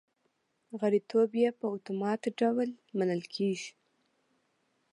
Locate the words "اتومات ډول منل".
1.75-3.21